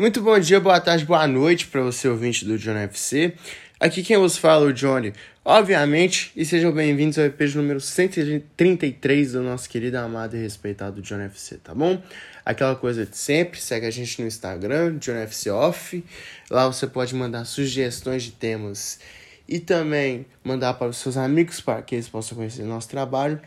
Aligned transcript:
Muito 0.00 0.22
bom 0.22 0.38
dia, 0.38 0.58
boa 0.58 0.80
tarde, 0.80 1.04
boa 1.04 1.26
noite 1.26 1.66
para 1.66 1.82
você 1.82 2.08
ouvinte 2.08 2.46
do 2.46 2.56
John 2.56 2.74
FC. 2.74 3.34
Aqui 3.78 4.02
quem 4.02 4.16
vos 4.16 4.38
fala 4.38 4.64
é 4.64 4.70
o 4.70 4.72
Johnny, 4.72 5.12
obviamente, 5.44 6.32
e 6.34 6.42
sejam 6.42 6.72
bem-vindos 6.72 7.18
ao 7.18 7.26
EP 7.26 7.38
número 7.54 7.78
133 7.78 9.32
do 9.32 9.42
nosso 9.42 9.68
querido, 9.68 9.98
amado 9.98 10.34
e 10.34 10.40
respeitado 10.40 11.02
John 11.02 11.20
FC, 11.20 11.58
tá 11.58 11.74
bom? 11.74 12.02
Aquela 12.46 12.74
coisa 12.76 13.04
de 13.04 13.14
sempre, 13.14 13.60
segue 13.60 13.84
a 13.84 13.90
gente 13.90 14.22
no 14.22 14.26
Instagram, 14.26 14.96
John 14.96 15.16
FC 15.16 15.50
Off. 15.50 16.02
Lá 16.50 16.66
você 16.66 16.86
pode 16.86 17.14
mandar 17.14 17.44
sugestões 17.44 18.22
de 18.22 18.30
temas 18.30 19.00
e 19.46 19.58
também 19.58 20.24
mandar 20.42 20.72
para 20.72 20.88
os 20.88 20.96
seus 20.96 21.18
amigos 21.18 21.60
para 21.60 21.82
que 21.82 21.96
eles 21.96 22.08
possam 22.08 22.38
conhecer 22.38 22.62
nosso 22.62 22.88
trabalho. 22.88 23.38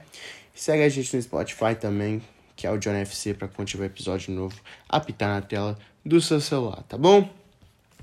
Segue 0.53 0.83
a 0.83 0.89
gente 0.89 1.15
no 1.15 1.19
Spotify 1.23 1.73
também, 1.73 2.21
que 2.55 2.67
é 2.67 2.71
o 2.71 2.77
John 2.77 2.93
FC, 2.93 3.33
para 3.33 3.47
quando 3.47 3.69
tiver 3.69 3.85
episódio 3.85 4.31
novo 4.31 4.55
apitar 4.87 5.29
na 5.29 5.41
tela 5.41 5.75
do 6.05 6.19
seu 6.19 6.41
celular, 6.41 6.83
tá 6.83 6.97
bom? 6.97 7.29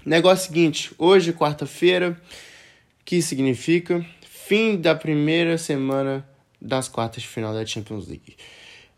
Negócio 0.05 0.47
seguinte, 0.47 0.93
hoje, 0.97 1.33
quarta-feira, 1.33 2.21
que 3.05 3.21
significa 3.21 4.05
fim 4.23 4.77
da 4.77 4.95
primeira 4.95 5.57
semana 5.59 6.27
das 6.61 6.89
quartas 6.89 7.23
de 7.23 7.29
final 7.29 7.55
da 7.55 7.65
Champions 7.65 8.09
League. 8.09 8.37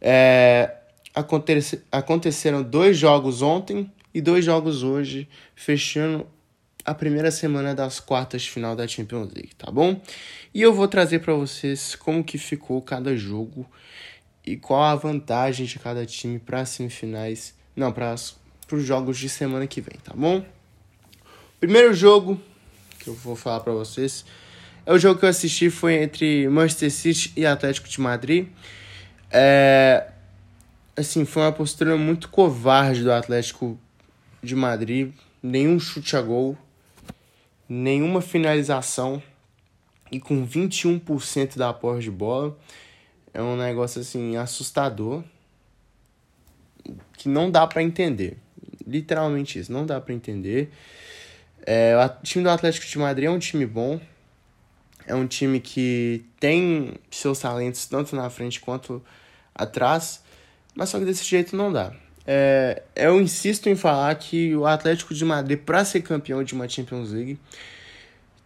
É, 0.00 0.76
acontece, 1.14 1.82
aconteceram 1.92 2.62
dois 2.62 2.96
jogos 2.96 3.42
ontem 3.42 3.90
e 4.14 4.20
dois 4.20 4.44
jogos 4.44 4.82
hoje, 4.82 5.28
fechando 5.54 6.26
a 6.84 6.94
primeira 6.94 7.30
semana 7.30 7.74
das 7.74 8.00
quartas 8.00 8.42
de 8.42 8.50
final 8.50 8.74
da 8.74 8.88
Champions 8.88 9.32
League, 9.34 9.54
tá 9.56 9.70
bom? 9.70 10.00
E 10.54 10.62
eu 10.62 10.72
vou 10.72 10.88
trazer 10.88 11.20
para 11.20 11.34
vocês 11.34 11.94
como 11.94 12.24
que 12.24 12.38
ficou 12.38 12.80
cada 12.80 13.16
jogo 13.16 13.66
e 14.44 14.56
qual 14.56 14.82
a 14.82 14.94
vantagem 14.94 15.66
de 15.66 15.78
cada 15.78 16.04
time 16.06 16.38
para 16.38 16.60
as 16.60 16.70
semifinais, 16.70 17.54
não, 17.76 17.92
para 17.92 18.14
os 18.76 18.84
jogos 18.84 19.18
de 19.18 19.28
semana 19.28 19.66
que 19.66 19.80
vem, 19.80 19.98
tá 20.02 20.12
bom? 20.14 20.44
Primeiro 21.60 21.94
jogo 21.94 22.40
que 22.98 23.08
eu 23.08 23.14
vou 23.14 23.36
falar 23.36 23.60
para 23.60 23.72
vocês 23.72 24.24
é 24.84 24.92
o 24.92 24.98
jogo 24.98 25.20
que 25.20 25.24
eu 25.24 25.28
assisti 25.28 25.70
foi 25.70 25.94
entre 25.94 26.48
Manchester 26.48 26.90
City 26.90 27.32
e 27.36 27.46
Atlético 27.46 27.88
de 27.88 28.00
Madrid. 28.00 28.48
É, 29.30 30.08
assim, 30.96 31.24
foi 31.24 31.42
uma 31.42 31.52
postura 31.52 31.96
muito 31.96 32.28
covarde 32.28 33.04
do 33.04 33.12
Atlético 33.12 33.78
de 34.42 34.56
Madrid, 34.56 35.12
nenhum 35.40 35.78
chute 35.78 36.16
a 36.16 36.20
gol, 36.20 36.58
nenhuma 37.68 38.20
finalização 38.20 39.22
e 40.10 40.18
com 40.18 40.44
21% 40.46 41.56
da 41.56 41.72
posse 41.72 42.02
de 42.02 42.10
bola. 42.10 42.58
É 43.32 43.40
um 43.40 43.56
negócio 43.56 44.00
assim 44.00 44.36
assustador 44.36 45.22
que 47.16 47.28
não 47.28 47.50
dá 47.50 47.66
para 47.68 47.82
entender. 47.82 48.36
Literalmente 48.86 49.58
isso, 49.58 49.72
não 49.72 49.86
dá 49.86 50.00
para 50.00 50.14
entender. 50.14 50.70
É, 51.64 51.94
o 51.96 52.22
time 52.22 52.44
do 52.44 52.50
Atlético 52.50 52.86
de 52.86 52.98
Madrid 52.98 53.26
é 53.26 53.30
um 53.30 53.38
time 53.38 53.66
bom. 53.66 54.00
É 55.06 55.14
um 55.14 55.26
time 55.26 55.60
que 55.60 56.24
tem 56.38 56.94
seus 57.10 57.38
talentos 57.38 57.86
tanto 57.86 58.14
na 58.14 58.28
frente 58.30 58.60
quanto 58.60 59.02
atrás. 59.54 60.22
Mas 60.74 60.88
só 60.88 60.98
que 60.98 61.04
desse 61.04 61.24
jeito 61.24 61.56
não 61.56 61.72
dá. 61.72 61.92
É, 62.26 62.82
eu 62.94 63.20
insisto 63.20 63.68
em 63.68 63.74
falar 63.74 64.14
que 64.14 64.54
o 64.54 64.66
Atlético 64.66 65.12
de 65.12 65.24
Madrid, 65.24 65.58
para 65.58 65.84
ser 65.84 66.02
campeão 66.02 66.42
de 66.44 66.54
uma 66.54 66.68
Champions 66.68 67.10
League, 67.10 67.38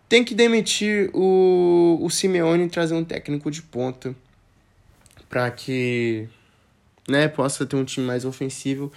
tem 0.09 0.25
que 0.25 0.35
demitir 0.35 1.11
o, 1.13 1.99
o 2.01 2.09
Simeone 2.09 2.65
e 2.65 2.69
trazer 2.69 2.95
um 2.95 3.05
técnico 3.05 3.51
de 3.51 3.63
ponta 3.63 4.15
para 5.29 5.51
que 5.51 6.29
né, 7.09 7.29
possa 7.29 7.67
ter 7.67 7.77
um 7.77 7.85
time 7.85 8.07
mais 8.07 8.25
ofensivo 8.25 8.93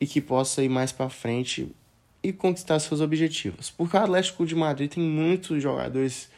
e 0.00 0.06
que 0.06 0.20
possa 0.20 0.62
ir 0.62 0.68
mais 0.68 0.92
para 0.92 1.08
frente 1.08 1.74
e 2.22 2.32
conquistar 2.32 2.78
seus 2.78 3.00
objetivos. 3.00 3.70
Porque 3.70 3.96
o 3.96 4.00
Atlético 4.00 4.44
de 4.44 4.54
Madrid 4.54 4.90
tem 4.90 5.02
muitos 5.02 5.62
jogadores 5.62 6.28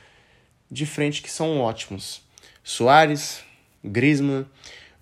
de 0.71 0.85
frente 0.85 1.23
que 1.23 1.31
são 1.31 1.61
ótimos. 1.61 2.23
Soares, 2.63 3.43
Griezmann, 3.83 4.47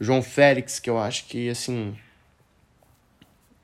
João 0.00 0.22
Félix, 0.22 0.78
que 0.78 0.88
eu 0.88 0.98
acho 0.98 1.26
que 1.26 1.48
assim 1.48 1.96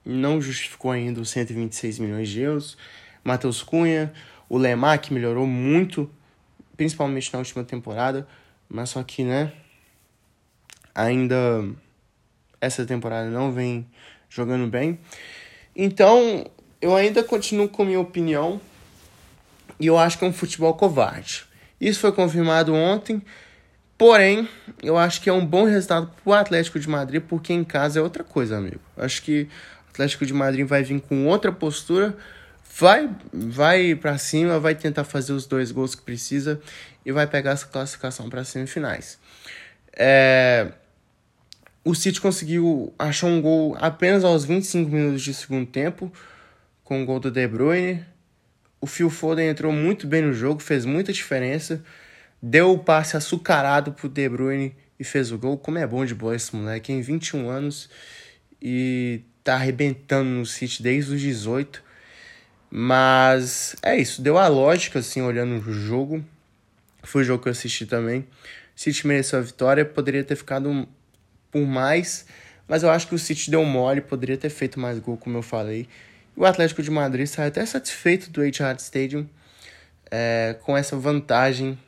não 0.05 0.41
justificou 0.41 0.91
ainda 0.91 1.21
os 1.21 1.31
126 1.31 1.99
milhões 1.99 2.29
de 2.29 2.41
euros. 2.41 2.77
Matheus 3.23 3.63
Cunha, 3.63 4.13
o 4.49 4.59
Lemar, 4.59 5.01
que 5.01 5.15
melhorou 5.15 5.47
muito, 5.47 6.11
principalmente 6.77 7.33
na 7.33 7.39
última 7.39 7.63
temporada, 7.63 8.27
mas 8.69 8.91
só 8.91 9.03
que, 9.03 9.23
né, 9.23 9.53
ainda 10.95 11.37
essa 12.61 12.85
temporada 12.85 13.31
não 13.31 13.53
vem 13.53 13.87
jogando 14.35 14.67
bem. 14.67 14.99
Então, 15.77 16.47
eu 16.81 16.97
ainda 16.97 17.23
continuo 17.23 17.69
com 17.69 17.85
minha 17.85 18.01
opinião 18.01 18.61
e 19.79 19.87
eu 19.87 19.99
acho 19.99 20.19
que 20.19 20.25
é 20.25 20.29
um 20.29 20.33
futebol 20.33 20.75
covarde. 20.75 21.45
Isso 21.81 22.01
foi 22.01 22.13
confirmado 22.13 22.75
ontem, 22.75 23.23
porém, 23.99 24.49
eu 24.83 24.97
acho 24.97 25.21
que 25.21 25.29
é 25.29 25.33
um 25.33 25.45
bom 25.45 25.65
resultado 25.65 26.11
para 26.23 26.31
o 26.31 26.33
Atlético 26.33 26.79
de 26.79 26.89
Madrid, 26.89 27.23
porque 27.23 27.53
em 27.53 27.65
casa 27.65 27.99
é 27.99 28.03
outra 28.03 28.25
coisa, 28.25 28.57
amigo. 28.57 28.81
Acho 28.97 29.23
que 29.23 29.49
o 29.87 29.91
Atlético 29.91 30.25
de 30.25 30.33
Madrid 30.33 30.67
vai 30.67 30.83
vir 30.83 31.01
com 31.01 31.27
outra 31.27 31.53
postura, 31.53 32.17
vai 32.79 33.11
vai 33.33 33.95
para 33.95 34.17
cima, 34.19 34.59
vai 34.59 34.75
tentar 34.75 35.05
fazer 35.05 35.33
os 35.33 35.47
dois 35.47 35.71
gols 35.71 35.95
que 35.95 36.03
precisa 36.03 36.61
e 37.05 37.13
vai 37.13 37.27
pegar 37.27 37.53
essa 37.53 37.67
classificação 37.67 38.31
para 38.31 38.45
semifinais. 38.45 39.19
É, 39.95 40.73
o 41.85 41.95
City 41.95 42.21
conseguiu 42.21 42.93
achar 42.99 43.27
um 43.27 43.41
gol 43.41 43.77
apenas 43.81 44.25
aos 44.25 44.45
25 44.45 44.91
minutos 44.91 45.23
de 45.23 45.35
segundo 45.35 45.67
tempo 45.67 46.13
com 46.85 47.03
o 47.03 47.07
gol 47.07 47.19
do 47.19 47.31
De 47.31 47.47
Bruyne. 47.47 48.05
O 48.81 48.87
Phil 48.87 49.11
Foden 49.11 49.49
entrou 49.49 49.73
muito 49.73 50.07
bem 50.07 50.23
no 50.23 50.33
jogo, 50.33 50.61
fez 50.61 50.85
muita 50.85 51.13
diferença. 51.13 51.83
Deu 52.41 52.73
o 52.73 52.79
passe 52.79 53.17
açucarado 53.17 53.93
pro 53.93 54.09
De 54.09 54.29
Bruyne 54.29 54.75
e 54.99 55.05
fez 55.05 55.33
o 55.33 55.39
gol. 55.39 55.57
Como 55.59 55.79
é 55.79 55.87
bom 55.87 56.05
de 56.05 56.15
bola 56.15 56.37
esse 56.37 56.55
moleque, 56.55 56.93
em 56.93 57.01
21 57.01 57.49
anos 57.49 57.89
e 58.61 59.23
tá 59.43 59.55
arrebentando 59.55 60.31
no 60.31 60.47
City 60.47 60.83
desde 60.83 61.15
os 61.15 61.21
18. 61.21 61.83
Mas 62.71 63.77
é 63.83 63.97
isso, 63.97 64.23
deu 64.23 64.39
a 64.39 64.47
lógica 64.47 65.01
assim 65.01 65.21
olhando 65.21 65.59
o 65.59 65.73
jogo. 65.73 66.25
Foi 67.03 67.23
o 67.23 67.25
jogo 67.25 67.43
que 67.43 67.49
eu 67.49 67.53
assisti 67.53 67.85
também. 67.85 68.27
City 68.75 69.07
mereceu 69.07 69.41
a 69.41 69.43
vitória, 69.43 69.85
poderia 69.85 70.25
ter 70.25 70.37
ficado 70.37 70.89
por 71.53 71.65
mais, 71.65 72.27
mas 72.67 72.83
eu 72.83 72.91
acho 72.91 73.07
que 73.07 73.15
o 73.15 73.19
City 73.19 73.51
deu 73.51 73.65
mole, 73.65 74.01
poderia 74.01 74.37
ter 74.37 74.49
feito 74.49 74.81
mais 74.81 74.99
gol, 74.99 75.17
como 75.17 75.39
eu 75.39 75.43
falei. 75.43 75.87
O 76.35 76.47
Atlético 76.47 76.83
de 76.83 76.91
Madrid 76.91 77.27
sai 77.27 77.49
até 77.49 77.65
satisfeito 77.65 78.31
do 78.31 78.43
Etihad 78.43 78.81
Stadium 78.81 79.29
é, 80.11 80.57
com 80.63 80.77
essa 80.77 80.97
vantagem 80.97 81.79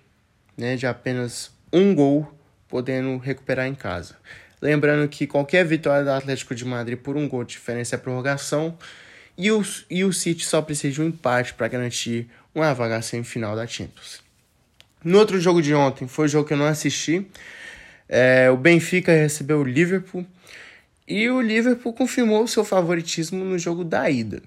né, 0.57 0.77
de 0.77 0.87
apenas 0.87 1.51
um 1.73 1.95
gol 1.95 2.33
podendo 2.69 3.17
recuperar 3.17 3.67
em 3.67 3.75
casa. 3.75 4.17
Lembrando 4.61 5.09
que 5.09 5.27
qualquer 5.27 5.65
vitória 5.65 6.05
do 6.05 6.11
Atlético 6.11 6.55
de 6.55 6.65
Madrid 6.65 6.99
por 6.99 7.17
um 7.17 7.29
gol 7.29 7.45
de 7.45 7.53
diferença 7.53 7.97
é 7.97 7.99
prorrogação 7.99 8.77
e 9.37 9.51
o, 9.51 9.63
e 9.91 10.05
o 10.05 10.13
City 10.13 10.45
só 10.45 10.63
precisa 10.63 10.93
de 10.93 11.03
um 11.03 11.07
empate 11.07 11.55
para 11.55 11.69
garantir 11.69 12.29
uma 12.55 12.73
vaga 12.73 13.03
semifinal 13.03 13.57
da 13.57 13.67
Champions. 13.67 14.23
No 15.03 15.19
outro 15.19 15.39
jogo 15.39 15.61
de 15.61 15.75
ontem, 15.75 16.09
foi 16.09 16.27
o 16.27 16.29
jogo 16.29 16.49
que 16.49 16.55
eu 16.55 16.57
não 16.57 16.67
assisti. 16.67 17.27
É, 18.09 18.51
o 18.51 18.57
Benfica 18.57 19.13
recebeu 19.13 19.61
o 19.61 19.65
Liverpool 19.65 20.27
e 21.07 21.29
o 21.29 21.41
Liverpool 21.41 21.93
confirmou 21.93 22.47
seu 22.47 22.65
favoritismo 22.65 23.45
no 23.45 23.59
jogo 23.59 23.85
da 23.85 24.09
ida. 24.09 24.43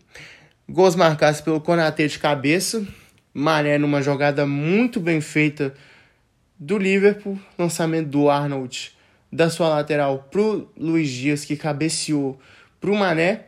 Gols 0.70 0.96
marcados 0.96 1.42
pelo 1.42 1.62
Konaté 1.62 2.08
de 2.08 2.20
cabeça, 2.20 2.86
Mané 3.34 3.78
numa 3.78 4.02
jogada 4.02 4.46
muito 4.46 5.00
bem 5.00 5.22
feita 5.22 5.74
do 6.60 6.78
Liverpool, 6.78 7.40
lançamento 7.58 8.10
do 8.10 8.30
Arnold 8.30 8.92
da 9.32 9.50
sua 9.50 9.70
lateral 9.70 10.28
pro 10.32 10.72
Luiz 10.78 11.10
Dias 11.10 11.46
que 11.46 11.56
cabeceou 11.56 12.40
pro 12.80 12.96
Mané. 12.96 13.42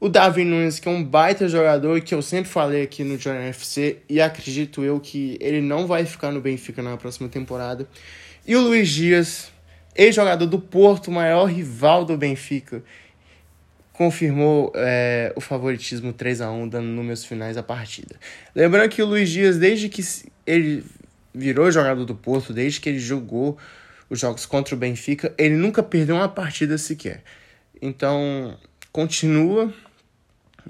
O 0.00 0.08
Davi 0.08 0.44
Nunes, 0.44 0.78
que 0.78 0.88
é 0.88 0.92
um 0.92 1.02
baita 1.02 1.48
jogador 1.48 2.00
que 2.00 2.14
eu 2.14 2.22
sempre 2.22 2.48
falei 2.48 2.82
aqui 2.82 3.02
no 3.02 3.18
Jornal 3.18 3.42
FC 3.44 3.98
e 4.08 4.20
acredito 4.20 4.84
eu 4.84 5.00
que 5.00 5.36
ele 5.40 5.60
não 5.60 5.88
vai 5.88 6.04
ficar 6.06 6.30
no 6.30 6.40
Benfica 6.40 6.80
na 6.80 6.96
próxima 6.96 7.28
temporada. 7.28 7.88
E 8.48 8.56
o 8.56 8.62
Luiz 8.62 8.88
Dias, 8.88 9.52
ex-jogador 9.94 10.46
do 10.46 10.58
Porto, 10.58 11.10
maior 11.10 11.44
rival 11.44 12.06
do 12.06 12.16
Benfica, 12.16 12.82
confirmou 13.92 14.72
é, 14.74 15.34
o 15.36 15.40
favoritismo 15.40 16.14
3 16.14 16.40
a 16.40 16.50
1 16.50 16.66
dando 16.66 16.86
números 16.86 17.26
finais 17.26 17.58
à 17.58 17.62
partida. 17.62 18.16
Lembrando 18.54 18.88
que 18.88 19.02
o 19.02 19.06
Luiz 19.06 19.28
Dias, 19.28 19.58
desde 19.58 19.90
que 19.90 20.02
ele 20.46 20.82
virou 21.34 21.70
jogador 21.70 22.06
do 22.06 22.14
Porto, 22.14 22.54
desde 22.54 22.80
que 22.80 22.88
ele 22.88 22.98
jogou 22.98 23.58
os 24.08 24.18
jogos 24.18 24.46
contra 24.46 24.74
o 24.74 24.78
Benfica, 24.78 25.34
ele 25.36 25.54
nunca 25.54 25.82
perdeu 25.82 26.16
uma 26.16 26.28
partida 26.30 26.78
sequer. 26.78 27.22
Então, 27.82 28.56
continua 28.90 29.70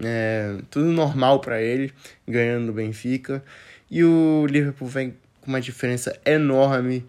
é, 0.02 0.56
tudo 0.68 0.86
normal 0.86 1.40
para 1.40 1.62
ele, 1.62 1.92
ganhando 2.26 2.66
do 2.66 2.72
Benfica. 2.72 3.40
E 3.88 4.02
o 4.02 4.46
Liverpool 4.46 4.88
vem 4.88 5.14
com 5.40 5.46
uma 5.46 5.60
diferença 5.60 6.18
enorme 6.26 7.06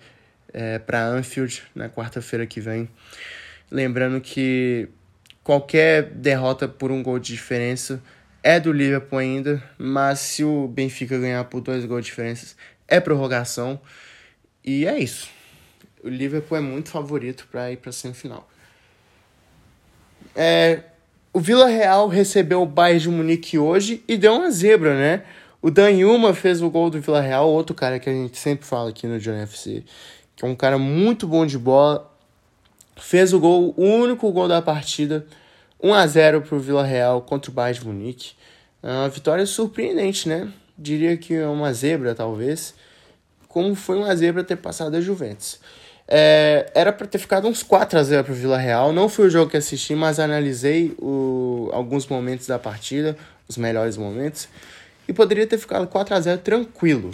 é, 0.53 0.79
para 0.79 1.05
Anfield 1.05 1.63
na 1.75 1.89
quarta-feira 1.89 2.45
que 2.45 2.59
vem. 2.59 2.89
Lembrando 3.71 4.19
que 4.19 4.89
qualquer 5.43 6.03
derrota 6.03 6.67
por 6.67 6.91
um 6.91 7.01
gol 7.03 7.19
de 7.19 7.33
diferença 7.33 8.01
é 8.41 8.59
do 8.59 8.71
Liverpool 8.71 9.19
ainda, 9.19 9.61
mas 9.77 10.19
se 10.19 10.43
o 10.43 10.67
Benfica 10.67 11.17
ganhar 11.17 11.43
por 11.45 11.61
dois 11.61 11.85
gols 11.85 12.01
de 12.01 12.09
diferença, 12.09 12.55
é 12.87 12.99
prorrogação. 12.99 13.79
E 14.63 14.85
é 14.85 14.97
isso. 14.99 15.29
O 16.03 16.09
Liverpool 16.09 16.57
é 16.57 16.61
muito 16.61 16.89
favorito 16.89 17.47
para 17.51 17.71
ir 17.71 17.77
para 17.77 17.89
a 17.89 17.93
semifinal. 17.93 18.49
É, 20.35 20.83
o 21.33 21.39
Vila 21.39 21.67
Real 21.67 22.07
recebeu 22.07 22.61
o 22.61 22.65
Bayern 22.65 23.01
de 23.01 23.09
Munique 23.09 23.57
hoje 23.57 24.03
e 24.07 24.17
deu 24.17 24.35
uma 24.35 24.49
zebra, 24.49 24.95
né? 24.95 25.23
O 25.61 25.69
Dan 25.69 25.91
Yuma 25.91 26.33
fez 26.33 26.61
o 26.61 26.69
gol 26.69 26.89
do 26.89 27.01
Vila 27.01 27.19
Real, 27.19 27.49
outro 27.49 27.75
cara 27.75 27.99
que 27.99 28.09
a 28.09 28.13
gente 28.13 28.37
sempre 28.37 28.65
fala 28.65 28.89
aqui 28.89 29.05
no 29.05 29.19
John 29.19 29.33
FC, 29.33 29.83
é 30.41 30.45
um 30.45 30.55
cara 30.55 30.77
muito 30.77 31.27
bom 31.27 31.45
de 31.45 31.57
bola. 31.57 32.09
Fez 32.97 33.33
o 33.33 33.39
gol, 33.39 33.73
o 33.77 33.83
único 33.83 34.31
gol 34.31 34.47
da 34.47 34.61
partida 34.61 35.25
1 35.81 35.93
a 35.93 36.05
0 36.05 36.41
para 36.41 36.55
o 36.55 36.59
Vila 36.59 36.83
Real 36.83 37.21
contra 37.21 37.49
o 37.49 37.53
Bayern 37.53 37.79
de 37.79 37.87
Munique. 37.87 38.31
É 38.83 38.91
uma 38.91 39.09
vitória 39.09 39.45
surpreendente, 39.45 40.27
né? 40.27 40.51
Diria 40.77 41.15
que 41.17 41.33
é 41.33 41.47
uma 41.47 41.73
zebra, 41.73 42.13
talvez. 42.13 42.73
Como 43.47 43.75
foi 43.75 43.97
uma 43.97 44.15
zebra 44.15 44.43
ter 44.43 44.57
passado 44.57 44.95
a 44.95 45.01
Juventus. 45.01 45.59
É, 46.07 46.71
era 46.73 46.91
para 46.91 47.05
ter 47.05 47.19
ficado 47.19 47.47
uns 47.47 47.61
4 47.61 47.99
a 47.99 48.03
0 48.03 48.23
para 48.23 48.33
o 48.33 48.35
Vila 48.35 48.57
Real. 48.57 48.91
Não 48.91 49.07
foi 49.07 49.27
o 49.27 49.29
jogo 49.29 49.51
que 49.51 49.57
assisti, 49.57 49.95
mas 49.95 50.19
analisei 50.19 50.95
o, 50.97 51.69
alguns 51.71 52.07
momentos 52.07 52.47
da 52.47 52.57
partida, 52.57 53.15
os 53.47 53.57
melhores 53.57 53.95
momentos. 53.95 54.47
E 55.07 55.13
poderia 55.13 55.45
ter 55.45 55.57
ficado 55.57 55.87
4 55.87 56.15
a 56.15 56.19
0 56.19 56.41
tranquilo. 56.41 57.11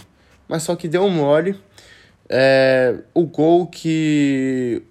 Mas 0.47 0.63
só 0.63 0.75
que 0.75 0.87
deu 0.87 1.03
um 1.03 1.09
mole. 1.09 1.59
É, 2.29 2.95
o 3.13 3.23
gol 3.23 3.67
que 3.67 4.81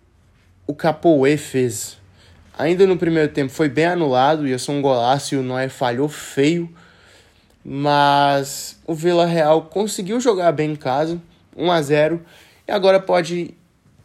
o 0.66 0.74
Capoe 0.74 1.36
fez 1.36 1.98
Ainda 2.56 2.86
no 2.86 2.96
primeiro 2.96 3.32
tempo 3.32 3.52
foi 3.52 3.68
bem 3.68 3.86
anulado, 3.86 4.46
ia 4.46 4.58
ser 4.58 4.70
um 4.70 4.80
golaço 4.80 5.34
e 5.34 5.38
o 5.38 5.42
Neuer 5.42 5.68
falhou 5.68 6.08
feio. 6.08 6.72
Mas 7.64 8.78
o 8.86 8.94
Vila 8.94 9.26
Real 9.26 9.62
conseguiu 9.62 10.20
jogar 10.20 10.52
bem 10.52 10.72
em 10.72 10.76
casa, 10.76 11.20
1 11.56 11.70
a 11.70 11.82
0 11.82 12.22
e 12.68 12.72
agora 12.72 13.00
pode 13.00 13.54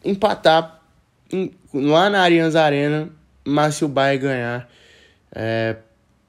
empatar 0.03 0.81
em, 1.31 1.51
lá 1.73 2.09
na 2.09 2.21
Arians 2.21 2.55
Arena, 2.55 3.09
mas 3.45 3.75
se 3.75 3.85
o 3.85 3.87
Bayern 3.87 4.23
ganhar 4.23 4.69
é, 5.31 5.75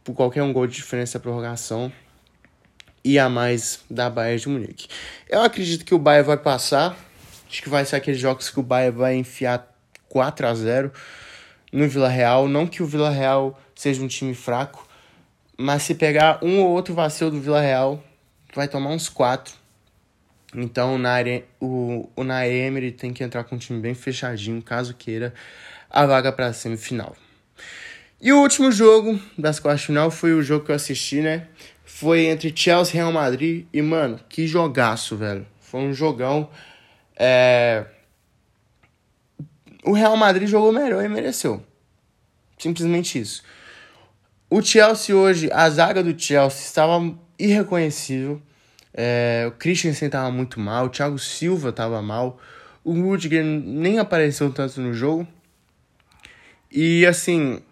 por 0.03 0.15
qualquer 0.15 0.43
um 0.43 0.53
gol 0.53 0.67
de 0.67 0.75
diferença 0.75 1.19
da 1.19 1.23
prorrogação 1.23 1.91
e 3.05 3.19
a 3.19 3.29
mais 3.29 3.81
da 3.91 4.11
Bayern 4.11 4.41
de 4.41 4.49
Munique. 4.49 4.89
Eu 5.29 5.43
acredito 5.43 5.85
que 5.85 5.95
o 5.95 5.99
Bayern 5.99 6.27
vai 6.27 6.37
passar, 6.37 6.97
acho 7.49 7.63
que 7.63 7.69
vai 7.69 7.85
ser 7.85 7.97
aqueles 7.97 8.21
jogos 8.21 8.51
que 8.51 8.61
o 8.61 8.63
Bayern 8.63 8.97
vai 8.97 9.15
enfiar 9.17 9.67
4 10.09 10.47
a 10.47 10.55
0 10.55 10.93
no 11.73 11.89
Vila 11.89 12.09
Real. 12.09 12.49
Não 12.49 12.67
que 12.67 12.83
o 12.83 12.87
Vila 12.87 13.11
Real 13.11 13.59
seja 13.75 14.03
um 14.03 14.09
time 14.09 14.35
fraco, 14.35 14.87
mas 15.57 15.83
se 15.83 15.95
pegar 15.95 16.39
um 16.43 16.61
ou 16.61 16.69
outro 16.69 16.95
vacilo 16.95 17.31
do 17.31 17.41
Vila 17.41 17.61
Real, 17.61 18.03
vai 18.55 18.69
tomar 18.69 18.91
uns 18.91 19.09
quatro. 19.09 19.55
Então 20.55 21.01
o, 21.61 22.09
o 22.17 22.25
Nair 22.25 22.67
Emery 22.67 22.91
tem 22.91 23.13
que 23.13 23.23
entrar 23.23 23.45
com 23.45 23.55
um 23.55 23.59
time 23.59 23.81
bem 23.81 23.95
fechadinho, 23.95 24.61
caso 24.61 24.95
queira 24.95 25.33
a 25.89 26.05
vaga 26.07 26.33
para 26.33 26.47
a 26.47 26.53
semifinal. 26.53 27.17
E 28.21 28.33
o 28.33 28.41
último 28.41 28.71
jogo 28.71 29.19
das 29.39 29.59
quartas 29.59 29.81
de 29.81 29.87
final 29.87 30.11
foi 30.11 30.35
o 30.35 30.43
jogo 30.43 30.65
que 30.65 30.71
eu 30.71 30.75
assisti, 30.77 31.21
né? 31.21 31.47
Foi 31.93 32.27
entre 32.27 32.53
Chelsea 32.55 32.95
e 32.95 32.97
Real 32.97 33.13
Madrid. 33.13 33.67
E, 33.73 33.83
mano, 33.83 34.19
que 34.29 34.47
jogaço, 34.47 35.17
velho. 35.17 35.47
Foi 35.61 35.81
um 35.81 35.93
jogão. 35.93 36.49
É 37.17 37.85
o 39.85 39.93
Real 39.93 40.17
Madrid 40.17 40.49
jogou 40.49 40.73
melhor 40.73 41.05
e 41.05 41.09
mereceu. 41.09 41.63
Simplesmente 42.59 43.19
isso. 43.19 43.43
O 44.49 44.61
Chelsea 44.61 45.17
hoje, 45.17 45.51
a 45.53 45.69
zaga 45.71 46.03
do 46.03 46.19
Chelsea 46.19 46.61
estava 46.61 47.15
irreconhecível. 47.39 48.43
É, 48.93 49.45
o 49.49 49.53
Christensen 49.53 50.07
estava 50.07 50.31
muito 50.31 50.59
mal, 50.59 50.87
o 50.87 50.89
Thiago 50.89 51.19
Silva 51.19 51.69
estava 51.69 52.03
mal, 52.03 52.41
o 52.83 52.93
Rudiger 52.93 53.45
nem 53.45 54.01
apareceu 54.01 54.53
tanto 54.53 54.81
no 54.81 54.93
jogo. 54.93 55.27
E 56.71 57.07
assim, 57.07 57.63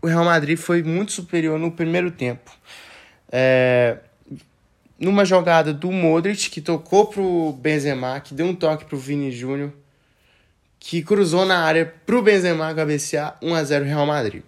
o 0.00 0.06
Real 0.06 0.24
Madrid 0.24 0.56
foi 0.56 0.82
muito 0.82 1.12
superior 1.12 1.58
no 1.58 1.70
primeiro 1.70 2.10
tempo. 2.10 2.50
É, 3.30 3.98
numa 4.98 5.24
jogada 5.24 5.72
do 5.72 5.92
Modric, 5.92 6.50
que 6.50 6.60
tocou 6.60 7.06
pro 7.06 7.52
Benzema, 7.52 8.20
que 8.20 8.34
deu 8.34 8.46
um 8.46 8.54
toque 8.54 8.84
pro 8.84 8.98
Vini 8.98 9.30
Júnior 9.30 9.72
que 10.80 11.02
cruzou 11.02 11.44
na 11.44 11.58
área 11.58 11.92
pro 12.06 12.22
Benzema 12.22 12.72
cabecear 12.74 13.36
1 13.42 13.54
a 13.54 13.64
0 13.64 13.84
Real 13.84 14.06
Madrid. 14.06 14.42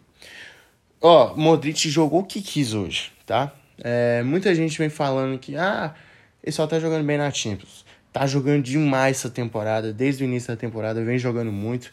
Ó, 1.00 1.34
Modric 1.34 1.88
jogou 1.88 2.20
o 2.20 2.24
que 2.24 2.40
quis 2.40 2.74
hoje, 2.74 3.12
tá? 3.26 3.52
É, 3.82 4.22
muita 4.22 4.54
gente 4.54 4.78
vem 4.78 4.90
falando 4.90 5.38
que 5.38 5.56
ah, 5.56 5.94
ele 6.42 6.52
só 6.52 6.66
tá 6.66 6.78
jogando 6.78 7.04
bem 7.04 7.18
na 7.18 7.30
Champions. 7.30 7.84
Tá 8.12 8.26
jogando 8.26 8.62
demais 8.62 9.18
essa 9.18 9.30
temporada, 9.30 9.92
desde 9.92 10.24
o 10.24 10.26
início 10.26 10.48
da 10.48 10.56
temporada, 10.56 11.02
vem 11.02 11.18
jogando 11.18 11.50
muito. 11.50 11.90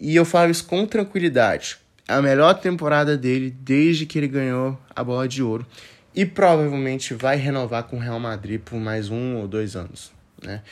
E 0.00 0.14
eu 0.14 0.24
falo 0.24 0.50
isso 0.50 0.66
com 0.66 0.86
tranquilidade. 0.86 1.78
A 2.06 2.22
melhor 2.22 2.54
temporada 2.54 3.16
dele 3.16 3.50
desde 3.50 4.06
que 4.06 4.18
ele 4.18 4.28
ganhou 4.28 4.78
a 4.94 5.02
bola 5.02 5.26
de 5.26 5.42
ouro. 5.42 5.66
E 6.16 6.24
provavelmente 6.24 7.12
vai 7.12 7.36
renovar 7.36 7.84
com 7.84 7.96
o 7.96 8.00
Real 8.00 8.18
Madrid 8.18 8.58
por 8.58 8.80
mais 8.80 9.10
um 9.10 9.36
ou 9.36 9.46
dois 9.46 9.76
anos. 9.76 10.10
Né? 10.42 10.62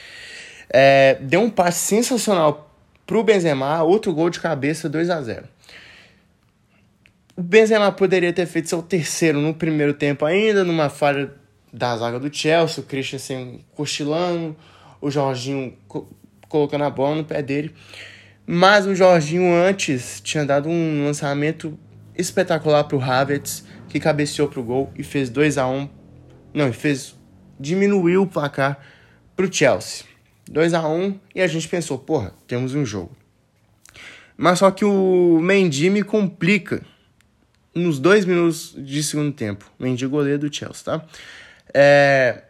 É, 0.71 1.19
deu 1.21 1.43
um 1.43 1.51
passe 1.51 1.81
sensacional 1.81 2.75
pro 3.07 3.23
Benzema, 3.23 3.83
outro 3.83 4.13
gol 4.15 4.31
de 4.31 4.41
cabeça, 4.41 4.89
2 4.89 5.11
a 5.11 5.21
0 5.21 5.45
O 7.37 7.43
Benzema 7.43 7.93
poderia 7.93 8.33
ter 8.33 8.47
feito 8.47 8.71
seu 8.71 8.83
terceiro 8.83 9.39
no 9.41 9.53
primeiro 9.53 9.93
tempo 9.93 10.25
ainda, 10.25 10.65
numa 10.65 10.89
falha 10.89 11.31
da 11.73 11.97
zaga 11.97 12.19
do 12.19 12.35
Chelsea, 12.35 12.83
o 12.83 12.87
Christensen 12.87 13.65
cochilando, 13.75 14.57
o 15.01 15.11
Jorginho 15.11 15.77
co 15.87 16.09
colocando 16.49 16.85
a 16.85 16.91
bola 16.91 17.17
no 17.17 17.25
pé 17.25 17.43
dele. 17.43 17.75
Mas 18.47 18.87
o 18.87 18.95
Jorginho 18.95 19.53
antes 19.53 20.21
tinha 20.21 20.45
dado 20.45 20.69
um 20.69 21.05
lançamento 21.05 21.77
espetacular 22.17 22.85
pro 22.85 23.01
Havertz, 23.01 23.65
que 23.95 24.01
cabeceou 24.01 24.49
pro 24.49 24.61
gol 24.61 24.93
e 24.97 25.05
fez 25.05 25.31
2 25.31 25.57
a 25.57 25.69
1 25.69 25.89
Não, 26.53 26.69
e 26.69 26.73
fez. 26.73 27.15
diminuiu 27.61 28.23
o 28.23 28.27
placar 28.27 28.81
pro 29.37 29.53
Chelsea. 29.53 30.05
2 30.51 30.75
a 30.75 30.89
1 30.89 31.17
e 31.33 31.41
a 31.41 31.47
gente 31.47 31.69
pensou, 31.69 31.97
porra, 31.97 32.35
temos 32.49 32.75
um 32.75 32.85
jogo. 32.85 33.17
Mas 34.37 34.59
só 34.59 34.73
que 34.73 34.85
o 34.85 35.39
Mendy 35.41 35.91
me 35.91 36.03
complica 36.03 36.83
nos 37.73 38.01
dois 38.01 38.25
minutos 38.25 38.75
de 38.77 39.01
segundo 39.01 39.31
tempo. 39.31 39.71
Mendy 39.79 40.09
goleiro 40.09 40.41
do 40.41 40.53
Chelsea, 40.53 40.85
tá? 40.85 41.07
É, 41.73 42.43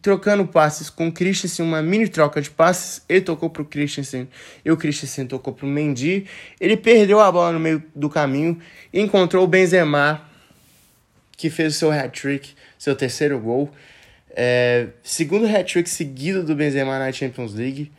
trocando 0.00 0.46
passes 0.46 0.88
com 0.88 1.08
o 1.08 1.12
Christensen, 1.12 1.62
uma 1.62 1.82
mini 1.82 2.08
troca 2.08 2.40
de 2.40 2.48
passes. 2.48 3.04
Ele 3.06 3.20
tocou 3.20 3.50
pro 3.50 3.66
Christensen 3.66 4.30
e 4.64 4.70
o 4.70 4.78
Christensen 4.78 5.26
tocou 5.26 5.52
pro 5.52 5.66
Mendy. 5.66 6.26
Ele 6.58 6.74
perdeu 6.74 7.20
a 7.20 7.30
bola 7.30 7.52
no 7.52 7.60
meio 7.60 7.84
do 7.94 8.08
caminho 8.08 8.58
encontrou 8.94 9.44
o 9.44 9.46
Benzema, 9.46 10.26
que 11.36 11.50
fez 11.50 11.74
o 11.74 11.78
seu 11.78 11.90
hat-trick, 11.90 12.54
seu 12.78 12.94
terceiro 12.94 13.38
gol. 13.38 13.70
É, 14.30 14.88
segundo 15.02 15.46
hat-trick 15.46 15.88
seguido 15.88 16.42
do 16.42 16.54
Benzema 16.54 16.98
na 16.98 17.12
Champions 17.12 17.54
League. 17.54 17.92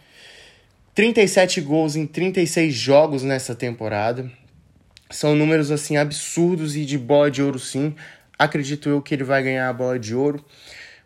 37 0.93 1.61
gols 1.61 1.95
em 1.95 2.07
36 2.07 2.73
jogos 2.73 3.23
nessa 3.23 3.53
temporada. 3.53 4.31
São 5.09 5.35
números 5.35 5.71
assim 5.71 5.95
absurdos 5.95 6.75
e 6.75 6.83
de 6.83 6.97
bola 6.97 7.29
de 7.29 7.41
ouro 7.41 7.59
sim. 7.59 7.95
Acredito 8.37 8.89
eu 8.89 9.01
que 9.01 9.13
ele 9.13 9.23
vai 9.23 9.41
ganhar 9.43 9.69
a 9.69 9.73
bola 9.73 9.97
de 9.97 10.15
ouro 10.15 10.43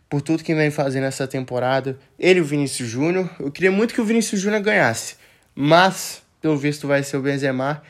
por 0.09 0.21
tudo 0.21 0.43
que 0.43 0.53
vem 0.53 0.71
fazendo 0.71 1.05
essa 1.05 1.27
temporada. 1.27 1.97
Ele 2.19 2.39
e 2.39 2.41
o 2.41 2.45
Vinícius 2.45 2.89
Júnior. 2.89 3.29
Eu 3.39 3.51
queria 3.51 3.71
muito 3.71 3.93
que 3.93 4.01
o 4.01 4.05
Vinícius 4.05 4.41
Júnior 4.41 4.61
ganhasse, 4.61 5.15
mas 5.55 6.21
pelo 6.41 6.57
visto 6.57 6.87
vai 6.87 7.03
ser 7.03 7.17
o 7.17 7.21
Benzema. 7.21 7.81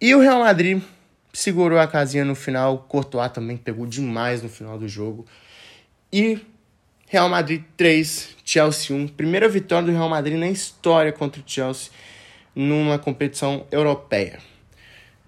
E 0.00 0.14
o 0.14 0.20
Real 0.20 0.40
Madrid 0.40 0.82
segurou 1.32 1.78
a 1.78 1.86
casinha 1.86 2.24
no 2.24 2.34
final. 2.34 2.86
Courtois 2.88 3.30
também 3.32 3.56
pegou 3.56 3.86
demais 3.86 4.42
no 4.42 4.48
final 4.48 4.78
do 4.78 4.88
jogo. 4.88 5.26
E 6.12 6.40
Real 7.06 7.28
Madrid 7.28 7.62
3, 7.76 8.36
Chelsea 8.44 8.94
1. 8.94 9.08
Primeira 9.08 9.48
vitória 9.48 9.86
do 9.86 9.92
Real 9.92 10.08
Madrid 10.08 10.38
na 10.38 10.48
história 10.48 11.12
contra 11.12 11.40
o 11.40 11.44
Chelsea 11.46 11.90
numa 12.54 12.98
competição 12.98 13.66
europeia. 13.70 14.38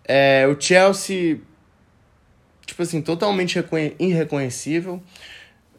É, 0.04 0.47
o 0.47 0.61
Chelsea, 0.61 1.40
tipo 2.66 2.82
assim, 2.82 3.00
totalmente 3.00 3.59
irreconhecível. 3.99 5.02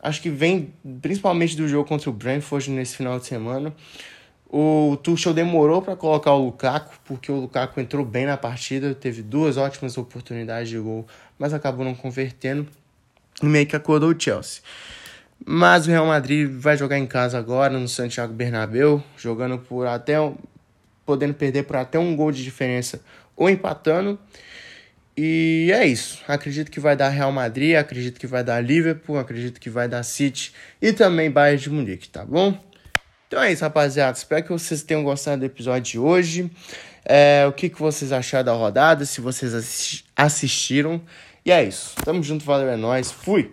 Acho 0.01 0.21
que 0.21 0.29
vem 0.29 0.73
principalmente 1.01 1.55
do 1.55 1.67
jogo 1.67 1.87
contra 1.87 2.09
o 2.09 2.13
Brentford 2.13 2.69
nesse 2.71 2.97
final 2.97 3.19
de 3.19 3.25
semana. 3.25 3.73
O 4.55 4.95
Tuchel 4.97 5.33
demorou 5.33 5.81
para 5.81 5.95
colocar 5.95 6.31
o 6.33 6.45
Lukaku, 6.45 6.93
porque 7.05 7.31
o 7.31 7.37
Lukaku 7.37 7.81
entrou 7.81 8.05
bem 8.05 8.27
na 8.27 8.37
partida, 8.37 8.93
teve 8.93 9.23
duas 9.23 9.57
ótimas 9.57 9.97
oportunidades 9.97 10.69
de 10.69 10.77
gol, 10.77 11.07
mas 11.39 11.55
acabou 11.55 11.83
não 11.83 11.95
convertendo 11.95 12.67
e 13.41 13.47
meio 13.47 13.65
que 13.65 13.75
acordou 13.75 14.11
o 14.11 14.15
Chelsea. 14.19 14.61
Mas 15.43 15.87
o 15.87 15.89
Real 15.89 16.05
Madrid 16.05 16.47
vai 16.47 16.77
jogar 16.77 16.99
em 16.99 17.07
casa 17.07 17.35
agora 17.35 17.79
no 17.79 17.87
Santiago 17.87 18.31
Bernabéu, 18.31 19.03
jogando 19.17 19.57
por 19.57 19.87
até 19.87 20.17
podendo 21.03 21.33
perder 21.33 21.63
por 21.63 21.77
até 21.77 21.97
um 21.97 22.15
gol 22.15 22.31
de 22.31 22.43
diferença 22.43 23.01
ou 23.35 23.49
empatando. 23.49 24.19
E 25.17 25.71
é 25.73 25.83
isso. 25.83 26.21
Acredito 26.27 26.69
que 26.69 26.79
vai 26.79 26.95
dar 26.95 27.09
Real 27.09 27.31
Madrid, 27.31 27.75
acredito 27.75 28.19
que 28.19 28.27
vai 28.27 28.43
dar 28.43 28.61
Liverpool, 28.61 29.17
acredito 29.17 29.59
que 29.59 29.71
vai 29.71 29.87
dar 29.87 30.03
City 30.03 30.53
e 30.79 30.93
também 30.93 31.31
Bayern 31.31 31.59
de 31.59 31.71
Munique, 31.71 32.07
tá 32.07 32.23
bom? 32.23 32.55
Então 33.33 33.41
é 33.41 33.51
isso, 33.51 33.63
rapaziada. 33.63 34.15
Espero 34.15 34.43
que 34.43 34.51
vocês 34.51 34.83
tenham 34.83 35.03
gostado 35.03 35.39
do 35.39 35.45
episódio 35.47 35.93
de 35.93 35.97
hoje. 35.97 36.51
É, 37.03 37.43
o 37.47 37.51
que, 37.51 37.67
que 37.67 37.79
vocês 37.79 38.11
acharam 38.11 38.45
da 38.45 38.53
rodada, 38.53 39.05
se 39.05 39.21
vocês 39.21 40.03
assistiram. 40.15 41.01
E 41.43 41.51
é 41.51 41.63
isso. 41.63 41.95
Tamo 42.05 42.21
junto, 42.21 42.45
valeu, 42.45 42.69
é 42.69 42.75
nóis. 42.75 43.11
Fui! 43.11 43.51